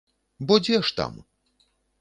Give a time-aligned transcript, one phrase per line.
[0.51, 1.13] Бо дзе ж там!